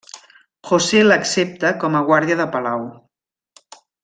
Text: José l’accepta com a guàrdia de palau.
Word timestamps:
José 0.69 1.03
l’accepta 1.03 1.73
com 1.85 1.99
a 1.99 2.03
guàrdia 2.11 2.39
de 2.43 2.49
palau. 2.57 2.89